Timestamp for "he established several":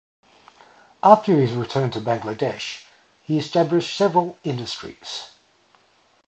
3.21-4.39